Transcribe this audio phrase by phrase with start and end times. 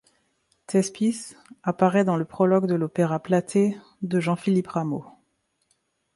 [0.65, 5.05] Thespis apparaît dans le prologue de l'opéra Platée de Jean-Philippe Rameau.